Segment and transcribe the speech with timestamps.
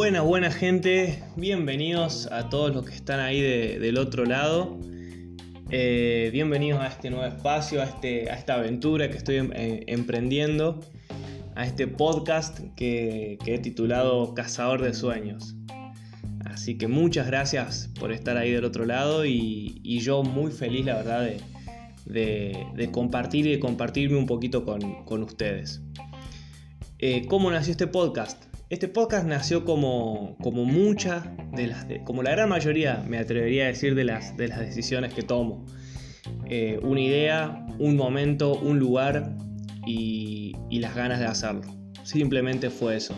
[0.00, 4.80] Buena, buena gente, bienvenidos a todos los que están ahí del otro lado.
[5.68, 10.80] Eh, bienvenidos a este nuevo espacio, a, este, esta aventura que estoy em, eh, emprendiendo,
[11.54, 15.54] a este podcast que, he titulado Cazador de Sueños.
[16.46, 20.94] Así que muchas gracias por estar ahí del otro lado y, yo muy feliz, la
[20.94, 21.30] verdad,
[22.06, 25.82] de, compartir y de compartirme un poquito con, ustedes.
[27.00, 28.49] Eh, ¿Cómo nació este podcast?
[28.70, 33.66] Este podcast nació como, como muchas de las, como la gran mayoría, me atrevería a
[33.66, 35.66] decir, de las, de las decisiones que tomo.
[36.46, 39.36] Eh, una idea, un momento, un lugar
[39.84, 41.62] y, las ganas de hacerlo.
[42.04, 43.12] Simplemente fue eso.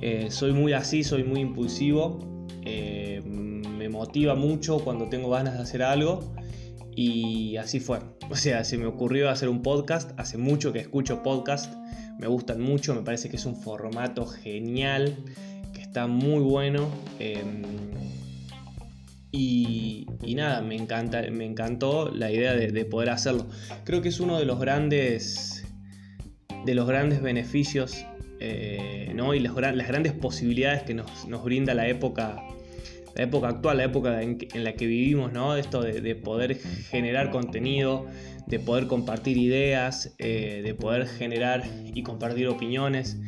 [0.00, 2.18] Eh, soy muy así, soy muy impulsivo.
[2.64, 6.34] Eh, me motiva mucho cuando tengo ganas de hacer algo.
[6.96, 8.00] Y así fue.
[8.28, 10.10] O sea, se me ocurrió hacer un podcast.
[10.18, 11.72] Hace mucho que escucho podcast
[12.18, 15.16] me gustan mucho, me parece que es un formato genial,
[15.72, 16.88] que está muy bueno.
[17.18, 17.62] Em,
[19.32, 23.46] y, nada, me, encanta, me encantó la idea de, poder hacerlo.
[23.84, 25.64] Creo que es uno de los grandes,
[26.64, 28.04] de los grandes beneficios
[28.40, 29.34] eh, ¿no?
[29.34, 32.42] y las, las, grandes posibilidades que nos, nos brinda la época
[33.16, 35.56] la época actual, la época en, la que vivimos, ¿no?
[35.56, 38.06] Esto de, poder generar contenido,
[38.46, 41.64] de poder compartir ideas, eh, de poder generar
[41.94, 43.18] y compartir opiniones.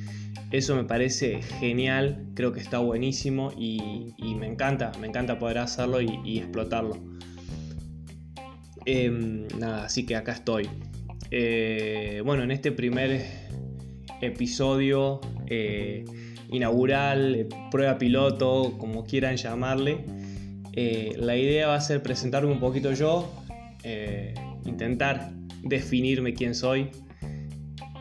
[0.51, 6.01] Eso me parece genial, creo que está buenísimo y, me encanta, me encanta poder hacerlo
[6.03, 6.99] y, explotarlo.
[8.85, 10.69] Em, nada, así que acá estoy.
[11.31, 13.23] Eh, bueno, en este primer
[14.21, 16.05] episodio eh,
[16.51, 20.05] inaugural, eh, prueba piloto, como quieran llamarle.
[20.73, 23.33] Eh, la idea va a ser presentarme un poquito yo,
[23.83, 25.33] eh, intentar
[25.63, 26.91] definirme quién soy,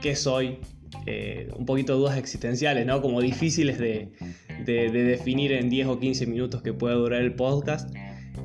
[0.02, 0.59] qué soy,
[1.58, 3.02] un poquito dudas existenciales, ¿no?
[3.02, 4.12] Como difíciles de,
[4.66, 7.96] definir en 10 o 15 minutos que pueda durar el podcast.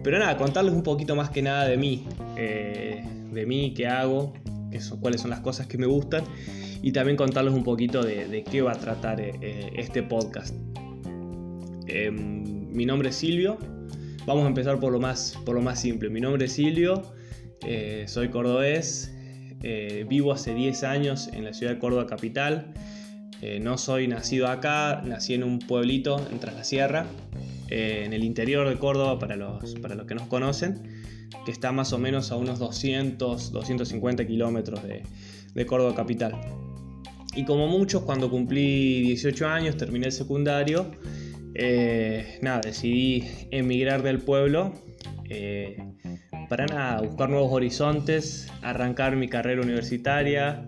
[0.04, 4.32] Pero nada, contarles un poquito más que nada de mí, de mí, qué hago,
[4.70, 6.22] qué son, cuáles son las cosas que me gustan
[6.82, 10.54] y también contarles un poquito de, qué va a tratar eh, eh, este podcast.
[11.86, 13.56] Em, mi nombre es Silvio.
[14.26, 16.10] Vamos a empezar por lo más, por lo más simple.
[16.10, 17.02] Mi nombre es Silvio,
[17.64, 19.14] eh, soy cordobés,
[20.08, 22.74] vivo hace 10 años en la ciudad de Córdoba capital.
[23.60, 27.06] no soy nacido acá, nací en un pueblito en la Sierra,
[27.68, 30.82] en el interior de Córdoba para los, para los que nos conocen,
[31.44, 35.02] que está más o menos a unos 200, 250 kilómetros de,
[35.54, 36.40] de Córdoba capital.
[37.34, 40.90] Y como muchos, cuando cumplí 18 años, terminé el secundario,
[41.54, 44.72] eh, nada, decidí emigrar del pueblo
[45.28, 45.82] eh,
[46.48, 50.66] para nada, buscar nuevos horizontes, arrancar mi carrera universitaria,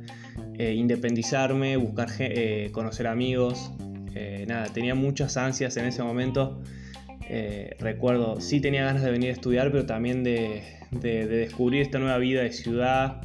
[0.58, 2.08] eh, independizarme, buscar
[2.72, 3.72] conocer amigos.
[4.46, 6.62] nada, tenía muchas ansias en ese momento.
[7.78, 12.42] recuerdo, sí tenía ganas de venir a estudiar, pero también de descubrir esta nueva vida
[12.42, 13.20] de ciudad,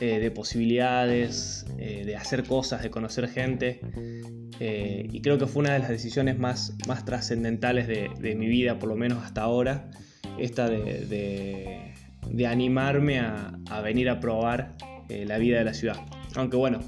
[0.00, 3.80] eh, de posibilidades, eh, de hacer cosas, de conocer gente.
[4.58, 8.78] Eh, y creo que fue una de las decisiones más, más trascendentales de, mi vida,
[8.78, 9.90] por lo menos hasta ahora,
[10.38, 11.92] esta de,
[12.48, 14.76] animarme a, venir a probar
[15.08, 15.96] la vida de la ciudad.
[16.34, 16.80] Aunque bueno,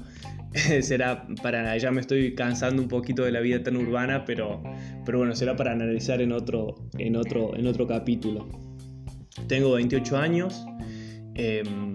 [0.81, 4.63] será para ya me estoy cansando un poquito de la vida tan urbana, pero,
[5.05, 8.49] pero bueno, será para analizar en otro, en otro, en otro capítulo.
[9.47, 10.65] Tengo 28 años.
[11.35, 11.93] Em,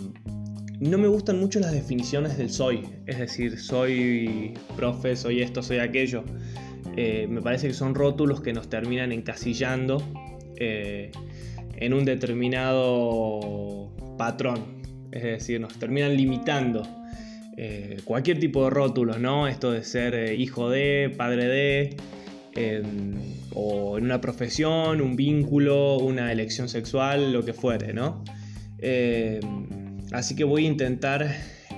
[0.81, 5.79] no me gustan mucho las definiciones del soy, es decir, soy profe, soy esto, soy
[5.79, 6.25] aquello.
[6.97, 10.03] Eh, me parece que son rótulos que nos terminan encasillando
[10.57, 11.11] eh,
[11.77, 16.83] en un determinado patrón, es decir, nos terminan limitando.
[17.57, 19.49] Eh, cualquier tipo de rótulos, ¿no?
[19.49, 21.97] Esto de ser hijo de, padre de,
[23.53, 28.23] o en una profesión, un vínculo, una elección sexual, lo que fuere, ¿no?
[30.13, 31.35] Así que voy a intentar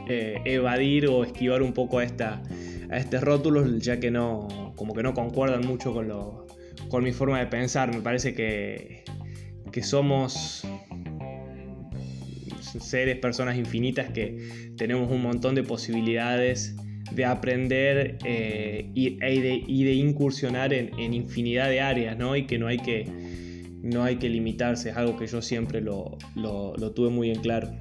[0.09, 2.43] eh, evadir o esquivar un poco a, esta,
[2.91, 6.09] a estos rótulos, ya que no, como que no concuerdan mucho con,
[6.88, 7.93] con mi forma de pensar.
[7.93, 9.05] Me parece que,
[9.73, 10.65] que somos
[12.79, 16.76] seres, personas infinitas que tenemos un montón de posibilidades
[17.12, 22.37] de aprender eh, y, e de, y, de, incursionar en, infinidad de áreas, ¿no?
[22.37, 23.05] Y que no hay que,
[23.83, 27.41] no hay que limitarse, es algo que yo siempre lo, lo, lo tuve muy en
[27.41, 27.76] claro.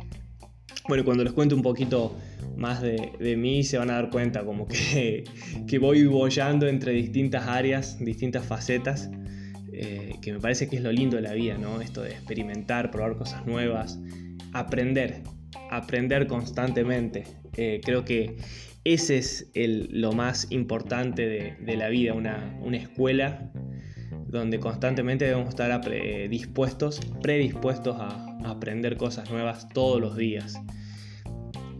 [0.89, 2.17] Bueno, cuando les cuento un poquito
[2.57, 5.23] más de, mí se van a dar cuenta como que,
[5.67, 9.11] que, voy bollando entre distintas áreas, distintas facetas,
[9.71, 11.79] eh, que me parece que es lo lindo de la vida, ¿no?
[11.79, 13.99] Esto de experimentar, probar cosas nuevas,
[14.51, 15.21] aprender.
[15.69, 17.25] aprender constantemente.
[17.55, 18.37] Eh, creo que
[18.83, 23.51] ese es lo más importante de, la vida, una, escuela
[24.29, 25.81] donde constantemente debemos estar
[26.29, 30.59] dispuestos, predispuestos a, aprender cosas nuevas todos los días.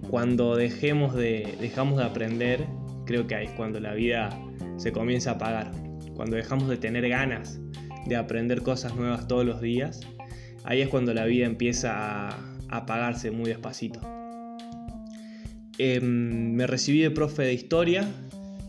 [0.10, 2.66] Cuando dejemos de, dejamos de aprender,
[3.06, 4.30] creo que ahí es cuando la vida
[4.78, 5.72] se comienza a apagar.
[6.16, 7.60] Cuando dejamos de tener ganas
[8.08, 10.02] de aprender cosas nuevas todos los días,
[10.64, 12.38] ahí es cuando la vida empieza a
[12.70, 14.02] apagarse muy despacito.
[15.78, 18.06] Em, me recibí de profe de historia,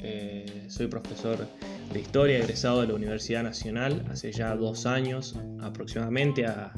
[0.01, 1.49] eh, soy profesor
[1.93, 6.73] de historia egresado de la Universidad Nacional hace ya dos años aproximadamente, a,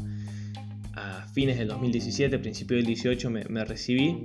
[1.33, 4.25] fines del 2017, principio del 18 me, recibí.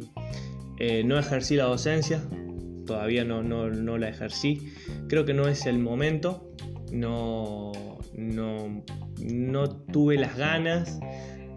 [0.78, 2.22] Eh, no ejercí la docencia,
[2.86, 4.74] todavía no, no, la ejercí,
[5.08, 6.52] creo que no es el momento,
[6.92, 7.72] no,
[8.14, 8.84] no,
[9.22, 11.00] no tuve las ganas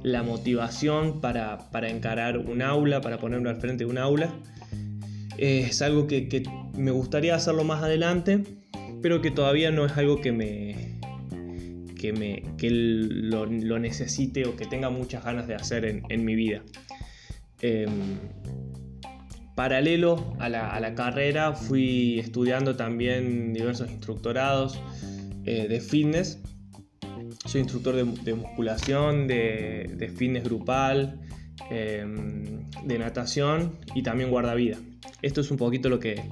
[0.03, 4.33] la motivación para, encarar un aula, para ponerme al frente de un aula.
[5.38, 6.43] Eh, es algo que,
[6.76, 8.44] me gustaría hacerlo más adelante,
[9.02, 10.99] pero que todavía no es algo que me,
[11.99, 13.47] que, me, que lo,
[13.79, 16.62] necesite o que tenga muchas ganas de hacer en, mi vida.
[17.61, 18.19] Em,
[19.55, 24.81] paralelo a la, carrera fui estudiando también diversos instructorados
[25.44, 26.38] eh, de fitness
[27.47, 31.20] soy instructor de, musculación, de, fitness grupal,
[31.70, 34.79] em, de natación y también guardavida.
[35.23, 36.23] Esto es un poquito lo que,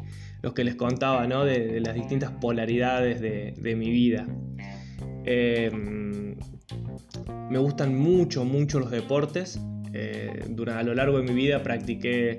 [0.43, 1.45] lo que les contaba, ¿no?
[1.45, 4.27] de, las distintas polaridades de, mi vida.
[5.25, 6.37] Em,
[7.51, 9.61] me gustan mucho, mucho los deportes.
[9.93, 12.39] Eh, durante, a lo largo de mi vida practiqué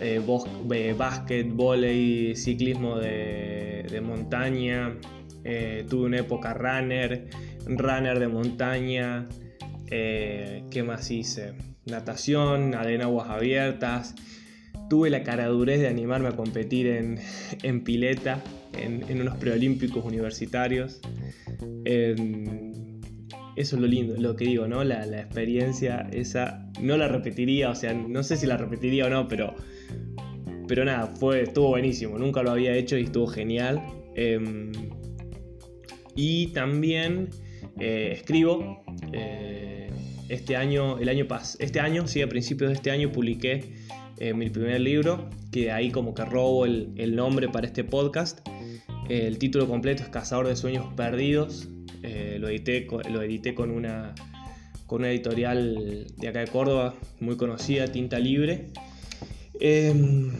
[0.00, 0.22] eh,
[0.70, 4.96] eh, básquet, volei, ciclismo de, montaña.
[5.88, 7.28] tuve una época runner,
[7.66, 9.26] runner de montaña,
[9.90, 11.54] eh, ¿qué más hice?
[11.86, 14.14] Natación, en aguas abiertas.
[14.88, 18.42] Tuve la caradurez de animarme a competir en, pileta,
[18.76, 21.00] en, unos preolímpicos universitarios.
[21.84, 22.16] eso
[23.56, 24.84] es lo lindo, lo que digo, ¿no?
[24.84, 29.28] La, experiencia esa no la repetiría, o sea, no sé si la repetiría o no,
[29.28, 29.54] pero,
[30.66, 33.82] pero nada, fue, estuvo buenísimo, nunca lo había hecho y estuvo genial.
[34.14, 34.72] Em,
[36.14, 37.28] y también
[37.78, 38.82] eh, escribo.
[39.12, 39.90] Eh,
[40.28, 43.64] este año, el año pas este año, sí, a principios de este año publiqué
[44.20, 48.40] eh, mi primer libro, que ahí como que robo el, nombre para este podcast.
[49.08, 51.68] el título completo es Cazador de Sueños Perdidos.
[52.02, 54.14] lo, edité, lo edité con una,
[54.86, 58.68] con una editorial de acá de Córdoba, muy conocida, Tinta Libre.
[59.60, 60.30] Em,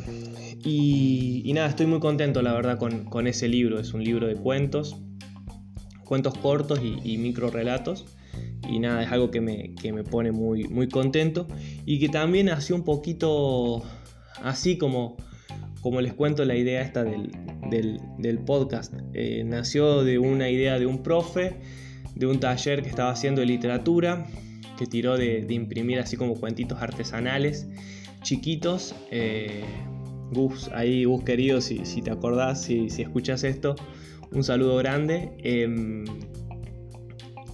[0.65, 3.81] y, nada, estoy muy contento la verdad con, con ese libro.
[3.81, 4.97] Es un libro de cuentos
[6.09, 8.07] cuentos cortos y, micro relatos.
[8.69, 11.47] Y nada, es algo que me, pone muy, muy contento.
[11.87, 13.83] Y que también hacía un poquito
[14.43, 15.17] así como,
[15.81, 17.31] como les cuento la idea esta del,
[18.45, 18.95] podcast.
[19.15, 21.57] Eh, nació de una idea de un profe,
[22.15, 24.27] de un taller que estaba haciendo de literatura,
[24.77, 27.69] que tiró de, imprimir así como cuentitos artesanales,
[28.23, 28.95] chiquitos.
[29.11, 29.65] Eh,
[30.31, 33.77] Gus, ahí Gus querido, si, si te acordás, si, si escuchas esto,
[34.33, 35.33] un saludo grande.
[35.39, 36.05] Em,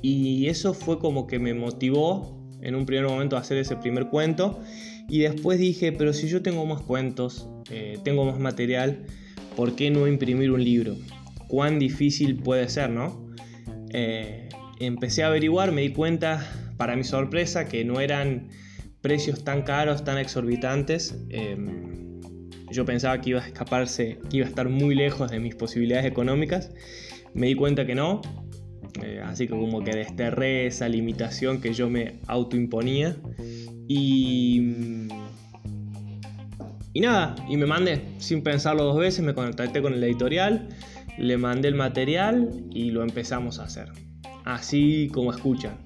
[0.07, 4.11] y eso fue como que me motivó en un primer momento a hacer ese primer
[4.11, 4.61] cuento.
[5.09, 9.07] Y después dije, pero si yo tengo más cuentos, eh, tengo más material,
[9.57, 10.95] ¿por qué no imprimir un libro?
[11.49, 13.31] ¿Cuán difícil puede ser, no?
[13.95, 18.49] Eh, empecé a averiguar, me di cuenta, para mi sorpresa, que no eran
[19.01, 21.19] precios tan caros, tan exorbitantes.
[21.31, 22.21] Em,
[22.71, 26.05] yo pensaba que iba a escaparse, que iba a estar muy lejos de mis posibilidades
[26.05, 26.73] económicas.
[27.33, 28.21] Me di cuenta que no.
[29.03, 33.17] Eh, así que como que desterré esa limitación que yo me autoimponía.
[33.89, 35.09] Y...
[36.97, 40.69] Y nada, y me mandé, sin pensarlo dos veces, me contacté con el editorial,
[41.19, 43.89] le mandé el material y lo empezamos a hacer.
[44.45, 45.77] Así como escuchan,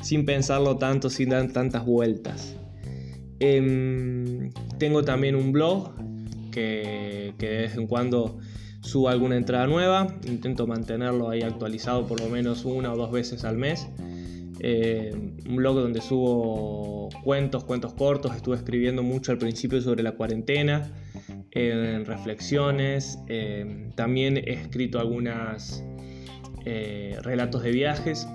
[0.00, 2.56] sin pensarlo tanto, sin dar tantas vueltas.
[3.38, 5.92] Em, tengo también un blog
[6.50, 8.38] que, de vez en cuando
[8.80, 10.06] subo alguna entrada nueva.
[10.26, 13.86] Intento mantenerlo ahí actualizado por lo menos una o dos veces al mes.
[14.62, 15.12] Eh,
[15.48, 18.34] un blog donde subo cuentos, cuentos cortos.
[18.36, 20.92] Estuve escribiendo mucho al principio sobre la cuarentena,
[21.52, 23.18] en reflexiones.
[23.28, 25.82] Eh, también he escrito algunos
[26.64, 28.26] eh, relatos de viajes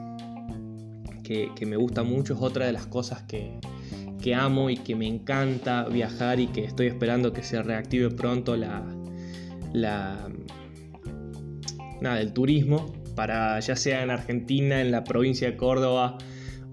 [1.24, 2.34] que, que, me gusta mucho.
[2.34, 3.60] Es otra de las cosas que,
[4.22, 8.58] que amo y que me encanta viajar y que estoy esperando que se reactive pronto
[8.58, 8.84] la,
[9.82, 10.30] la
[12.02, 16.18] nada, el turismo para ya sea en Argentina, en la provincia de Córdoba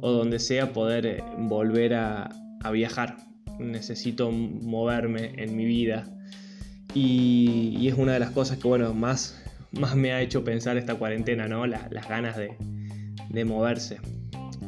[0.00, 2.28] o donde sea poder eh, volver a,
[2.72, 3.16] viajar.
[3.58, 6.04] necesito moverme en mi vida.
[6.94, 9.42] Y, es una de las cosas que, bueno, más,
[9.72, 11.66] más me ha hecho pensar esta cuarentena, ¿no?
[11.66, 13.98] las ganas de, moverse.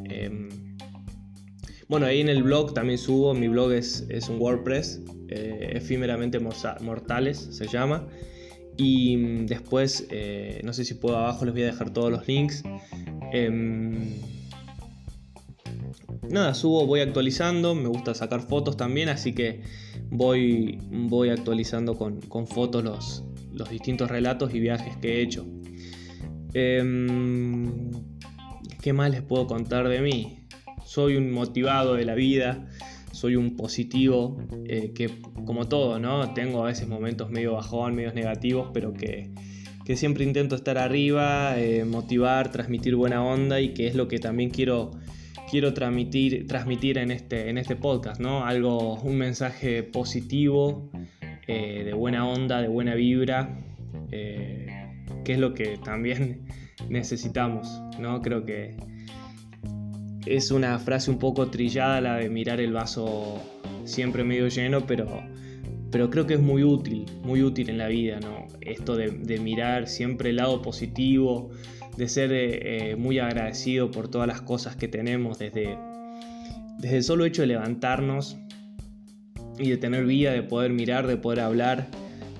[0.05, 0.49] Em,
[1.89, 6.39] bueno, ahí en el blog también subo, mi blog es, es un WordPress, eh, efímeramente
[6.39, 8.07] mortales se llama.
[8.77, 12.27] Y mm, después, eh, no sé si puedo abajo, les voy a dejar todos los
[12.27, 12.63] links.
[13.33, 14.15] Em,
[16.29, 19.63] nada, subo, voy actualizando, me gusta sacar fotos también, así que
[20.11, 25.47] voy, voy actualizando con, fotos los, los, distintos relatos y viajes que he hecho.
[26.53, 27.91] Em,
[28.81, 30.47] ¿Qué más les puedo contar de mí?
[30.85, 32.69] Soy un motivado de la vida,
[33.25, 35.09] soy un positivo, eh, que
[35.47, 36.35] como todo, ¿no?
[36.35, 39.31] Tengo a veces momentos medio bajón, medios negativos, pero que,
[39.97, 44.51] siempre intento estar arriba, eh, motivar, transmitir buena onda y que es lo que también
[44.51, 44.91] quiero,
[45.51, 48.45] quiero transmitir, transmitir en, este, en este podcast, ¿no?
[48.45, 50.91] Algo, un mensaje positivo,
[51.47, 53.59] eh, de buena onda, de buena vibra,
[54.11, 56.43] que es lo que también
[56.91, 58.21] necesitamos, ¿no?
[58.21, 58.77] Creo que
[60.27, 63.41] es una frase un poco trillada la de mirar el vaso
[63.85, 65.23] siempre medio lleno, pero,
[65.91, 68.47] pero creo que es muy útil, muy útil en la vida, ¿no?
[68.61, 71.51] Esto de, mirar siempre el lado positivo,
[71.97, 75.77] de ser eh, eh, muy agradecido por todas las cosas que tenemos, desde,
[76.79, 78.39] desde el solo hecho de levantarnos
[79.59, 81.89] y de tener vida, de poder mirar, de poder hablar,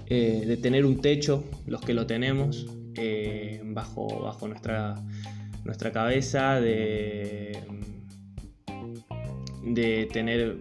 [0.07, 2.67] eh, de tener un techo, los que lo tenemos,
[3.65, 5.03] bajo, bajo nuestra
[5.65, 7.59] nuestra cabeza, de,
[9.63, 10.59] de tener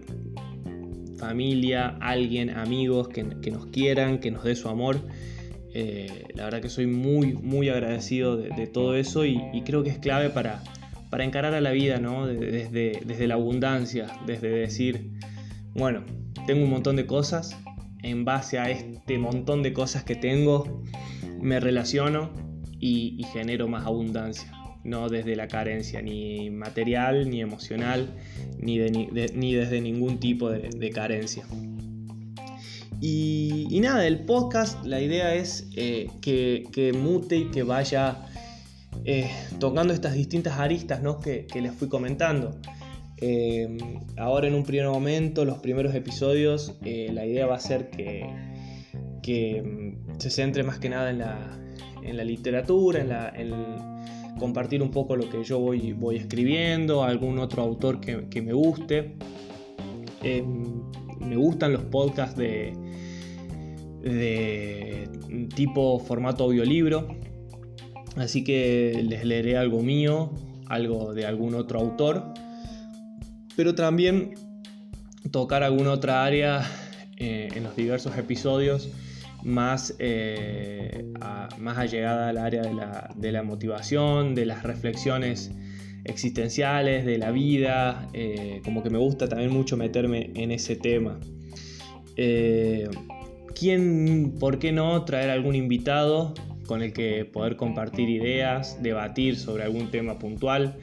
[1.18, 5.00] familia, alguien, amigos que, nos quieran, que nos dé su amor.
[5.74, 9.98] Eh, la verdad que soy muy, muy agradecido de, todo eso y, creo que es
[9.98, 10.62] clave para,
[11.10, 12.26] para encarar a la vida, ¿no?
[12.26, 15.10] Desde, desde la abundancia, desde decir,
[15.74, 16.04] bueno,
[16.46, 17.56] tengo un montón de cosas,
[18.02, 20.82] en base a este montón de cosas que tengo,
[21.40, 22.30] me relaciono
[22.86, 24.53] y genero más abundancia
[24.84, 28.14] no desde la carencia ni material, ni emocional,
[28.58, 31.44] ni, ni, desde ningún tipo de, carencia.
[33.00, 38.26] Y, nada, el podcast, la idea es eh, que, mute y que vaya
[39.04, 42.60] eh, tocando estas distintas aristas que, les fui comentando.
[43.18, 43.78] Eh,
[44.18, 48.28] ahora en un primer momento, los primeros episodios, la idea va a ser que,
[49.22, 51.58] que mm, se centre más que nada en la,
[52.02, 53.93] en la literatura, en la,
[54.38, 59.16] compartir un poco lo que yo voy, voy escribiendo, algún otro autor que, me guste.
[60.22, 60.82] Em,
[61.20, 62.72] me gustan los podcasts de,
[64.02, 65.08] de
[65.54, 67.08] tipo formato audiolibro,
[68.16, 70.30] así que les leeré algo mío,
[70.66, 72.34] algo de algún otro autor,
[73.56, 74.34] pero también
[75.30, 76.62] tocar alguna otra área
[77.16, 78.90] eh, en los diversos episodios
[79.44, 81.12] más, eh,
[81.58, 82.62] más allegada al área
[83.14, 85.52] de la, motivación, de las reflexiones
[86.04, 91.20] existenciales, de la vida, eh, como que me gusta también mucho meterme en ese tema.
[92.16, 92.88] Eh,
[93.54, 96.34] ¿Quién, por qué no, traer algún invitado
[96.66, 100.78] con el que poder compartir ideas, debatir sobre algún tema puntual?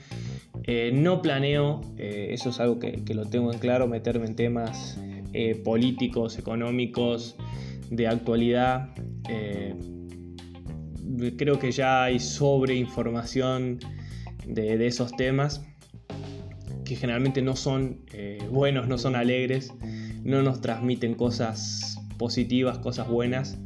[0.93, 4.97] no planeo, eso es algo que, lo tengo en claro, meterme en temas
[5.65, 7.35] políticos, económicos,
[7.91, 8.89] de actualidad.
[9.29, 9.75] Eh,
[11.37, 13.79] creo que ya hay sobreinformación
[14.47, 15.61] de, de esos temas
[16.85, 19.73] que generalmente no son eh, buenos, no son alegres,
[20.23, 23.57] no nos transmiten cosas positivas, cosas buenas,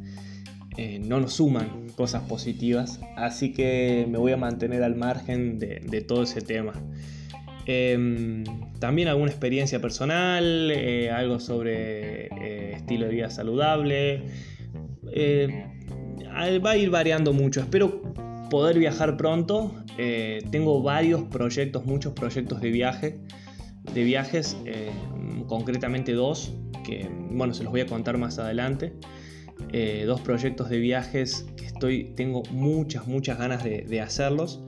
[0.76, 5.80] eh, no nos suman cosas positivas, así que me voy a mantener al margen de,
[5.80, 6.74] de todo ese tema.
[7.66, 8.44] Em,
[8.78, 14.22] también alguna experiencia personal, eh, algo sobre eh, estilo de vida saludable.
[15.12, 15.64] Eh,
[16.64, 17.60] va a ir variando mucho.
[17.60, 18.02] Espero
[18.50, 19.74] poder viajar pronto.
[20.50, 23.18] tengo varios proyectos, muchos proyectos de viaje.
[23.94, 24.56] De viajes,
[25.46, 26.52] concretamente dos,
[26.84, 28.92] que bueno, se los voy a contar más adelante.
[30.06, 34.62] dos proyectos de viajes que estoy, tengo muchas, muchas ganas de, de hacerlos.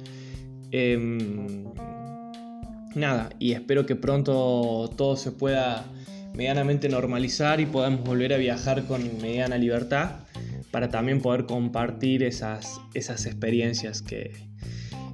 [2.99, 5.85] Nada, y espero que pronto todo se pueda
[6.35, 10.17] medianamente normalizar y podamos volver a viajar con mediana libertad
[10.73, 14.33] para también poder compartir esas, esas experiencias que,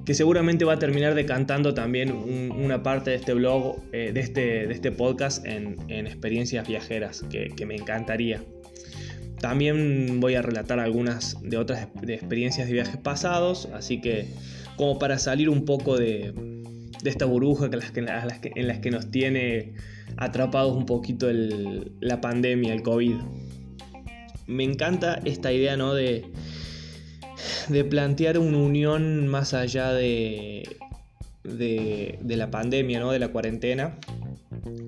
[0.03, 4.65] que seguramente va a terminar decantando también una parte de este blog, eh, de, este,
[4.65, 8.43] de este podcast en, experiencias viajeras, que, me encantaría.
[9.39, 14.25] También voy a relatar algunas de otras de experiencias de viajes pasados, así que
[14.75, 16.33] como para salir un poco de,
[17.05, 18.03] de esta burbuja que las que,
[18.55, 19.75] en las que nos tiene
[20.17, 23.17] atrapados un poquito la pandemia, el COVID.
[24.47, 25.93] Me encanta esta idea, ¿no?
[25.93, 26.25] De,
[27.69, 30.77] de plantear una unión más allá de,
[31.43, 33.11] de, la pandemia, ¿no?
[33.11, 33.99] De la cuarentena.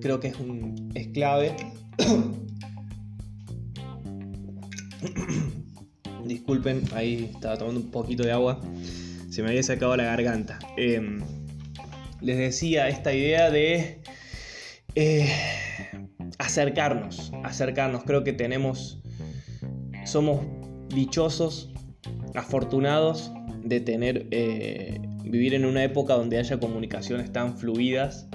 [0.01, 1.55] Creo que es, un, es clave.
[6.25, 8.59] Disculpen, ahí estaba tomando un poquito de agua.
[9.29, 10.57] Se me había sacado la garganta.
[10.77, 11.21] Em,
[12.21, 14.01] les decía esta idea de
[14.95, 15.29] eh,
[16.39, 18.03] acercarnos, acercarnos.
[18.03, 19.01] Creo que tenemos,
[20.05, 20.41] somos
[20.89, 21.71] dichosos,
[22.35, 23.31] afortunados
[23.63, 28.27] de tener, eh, vivir en una época donde haya comunicaciones tan fluidas,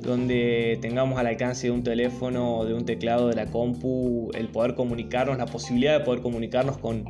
[0.00, 4.74] donde tengamos al alcance de un teléfono de un teclado de la compu el poder
[4.74, 7.04] comunicarnos, la posibilidad de poder comunicarnos con,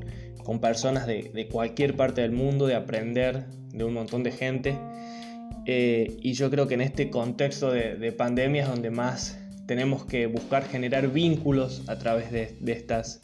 [0.60, 4.76] personas de, cualquier parte del mundo, de aprender de un montón de gente.
[5.66, 10.04] Eh, y yo creo que en este contexto de, de pandemia es donde más tenemos
[10.04, 13.20] que buscar generar vínculos a través de, estas,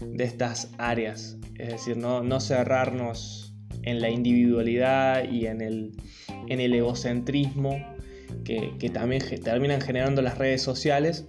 [0.00, 1.36] de estas áreas.
[1.58, 5.92] Es decir, no, no cerrarnos en la individualidad y en el,
[6.48, 7.76] en el egocentrismo
[8.44, 11.26] que, también terminan generando las redes sociales,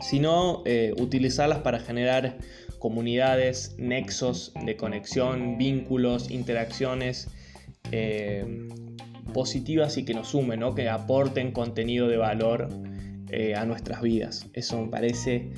[0.00, 2.38] sino eh, utilizarlas para generar
[2.78, 7.28] comunidades, nexos de conexión, vínculos, interacciones
[7.92, 8.44] eh,
[9.36, 12.70] positivas y que nos sumen, que aporten contenido de valor
[13.28, 14.46] eh, a nuestras vidas.
[14.54, 15.50] Eso me parece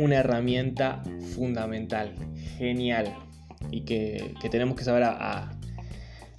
[0.00, 1.02] una herramienta
[1.34, 2.12] fundamental,
[2.58, 3.14] genial
[3.70, 5.04] y que, tenemos que saber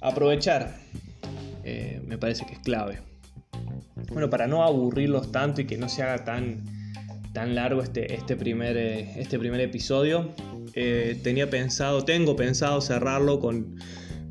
[0.00, 0.76] aprovechar.
[2.06, 3.00] me parece que es clave.
[4.12, 6.64] Bueno, para no aburrirlos tanto y que no se haga tan,
[7.32, 10.32] tan largo este, este, primer, eh, este primer episodio,
[10.74, 13.76] eh, tenía pensado, tengo pensado cerrarlo con,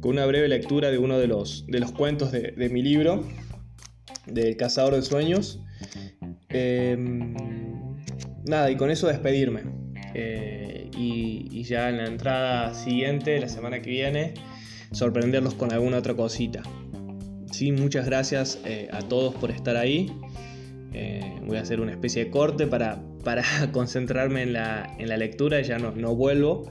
[0.05, 3.25] una breve lectura de uno de los, de los cuentos de, mi libro,
[4.27, 5.59] del Cazador de Sueños.
[6.49, 7.33] Em,
[8.45, 9.63] nada, y con eso despedirme.
[10.13, 14.35] Eh, y, ya en la entrada siguiente, la semana que viene,
[14.91, 16.61] sorprenderlos con alguna otra cosita.
[17.51, 20.11] Sí, muchas gracias eh, a todos por estar ahí.
[20.93, 25.63] Eh, voy a hacer una especie de corte para, para concentrarme en la, lectura y
[25.63, 26.69] ya no, no, vuelvo.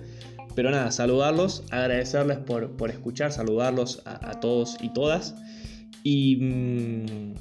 [0.54, 5.34] Pero nada, saludarlos, agradecerles por, escuchar, saludarlos a, todos y todas.
[6.04, 7.34] Y, mm,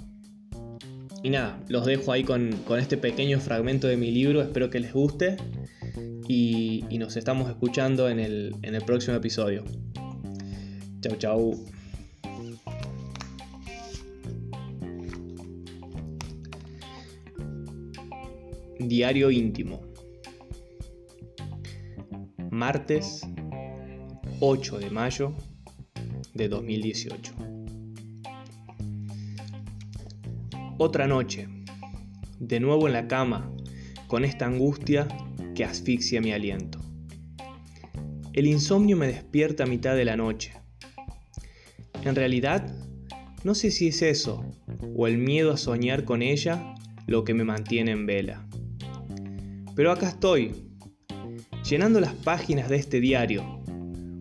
[1.21, 4.93] y nada, los dejo ahí con, este pequeño fragmento de mi libro, espero que les
[4.93, 5.37] guste.
[6.27, 9.63] Y, y nos estamos escuchando en el, en el próximo episodio.
[11.01, 11.65] Chau, chau.
[18.79, 19.92] Diario íntimo.
[22.53, 23.25] Martes
[24.39, 25.33] 8 de mayo
[26.35, 27.33] de 2018.
[30.77, 31.47] Otra noche.
[32.39, 33.51] De nuevo en la cama,
[34.05, 35.07] con esta angustia
[35.55, 36.79] que asfixia mi aliento.
[38.33, 40.53] El insomnio me despierta a mitad de la noche.
[42.03, 42.71] En realidad,
[43.43, 44.45] no sé si es eso,
[44.95, 46.75] o el miedo a soñar con ella,
[47.07, 48.47] lo que me mantiene en vela.
[49.75, 50.72] Pero acá estoy,
[51.73, 53.59] llenando las páginas de este diario,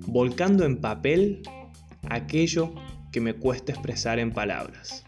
[0.07, 1.43] volcando en papel
[2.09, 2.73] aquello
[3.13, 5.05] que me cuesta expresar en palabras.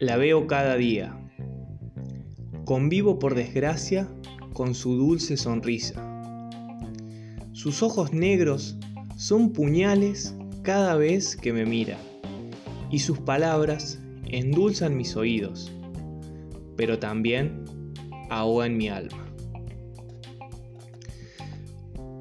[0.00, 1.16] La veo cada día.
[2.64, 4.08] Convivo por desgracia
[4.52, 6.50] con su dulce sonrisa.
[7.52, 8.76] Sus ojos negros
[9.16, 11.96] son puñales cada vez que me mira
[12.90, 15.70] y sus palabras endulzan mis oídos,
[16.76, 17.64] pero también
[18.30, 19.21] ahoga en mi alma.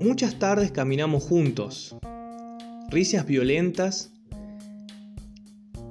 [0.01, 1.95] Muchas tardes caminamos juntos.
[2.89, 4.11] Ricias violentas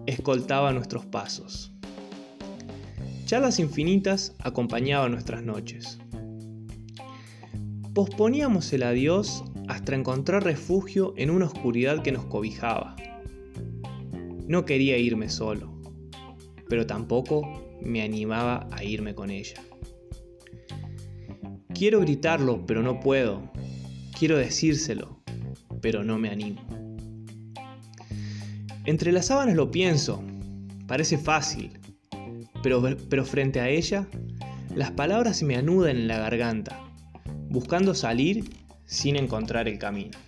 [0.07, 1.73] escoltaban nuestros pasos.
[3.27, 6.01] Charlas infinitas acompañaban nuestras noches.
[7.94, 12.96] Posponíamos el adiós hasta encontrar refugio en una oscuridad que nos cobijaba.
[14.49, 15.81] No quería irme solo,
[16.68, 19.62] pero tampoco me animaba a irme con ella.
[21.73, 23.49] Quiero gritarlo, pero no puedo.
[24.20, 25.22] Quiero decírselo,
[25.80, 26.61] pero no me animo.
[28.85, 30.22] Entre las sábanas lo pienso,
[30.87, 31.70] parece fácil,
[32.62, 34.06] pero, frente a ella,
[34.74, 36.78] las palabras se me anudan en la garganta,
[37.48, 38.44] buscando salir
[38.85, 40.18] sin encontrar el camino.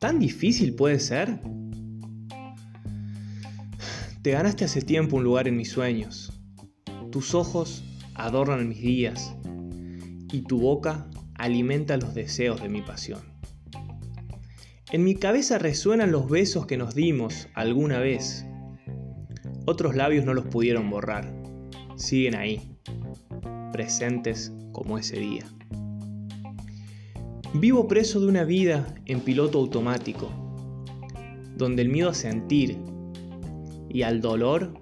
[0.00, 1.38] ¿Tan difícil puede ser?
[4.20, 6.32] Te ganaste hace tiempo un lugar en mis sueños.
[7.12, 7.84] Tus ojos
[8.16, 9.36] adornan mis días
[10.36, 13.20] y tu boca alimenta los deseos de mi pasión.
[14.92, 18.46] En mi cabeza resuenan los besos que nos dimos alguna vez
[19.68, 21.28] otros labios no los pudieron borrar.
[21.96, 22.70] Siguen ahí,
[23.72, 25.44] presentes como ese día.
[27.52, 30.30] Vivo preso de una vida en piloto automático,
[31.56, 32.78] donde el miedo a sentir
[33.88, 34.80] y al dolor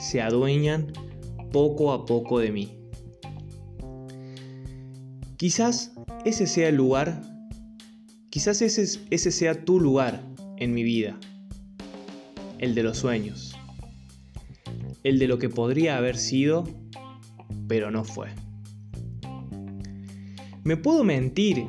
[0.00, 0.92] se adueñan
[1.52, 2.81] poco a poco de mí.
[5.42, 5.90] Quizás
[6.24, 7.20] ese sea el lugar,
[8.30, 10.22] quizás ese, ese sea tu lugar
[10.58, 11.18] en mi vida,
[12.58, 13.52] el de los sueños,
[15.02, 16.62] el de lo que podría haber sido,
[17.66, 18.28] pero no fue.
[20.62, 21.66] Me puedo mentir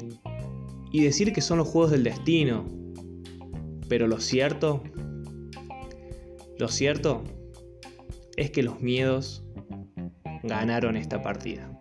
[0.91, 2.67] y decir que son los juegos del destino,
[3.89, 4.83] pero lo cierto,
[6.59, 7.23] lo cierto
[8.37, 9.43] es que los miedos
[10.43, 11.72] ganaron esta partida.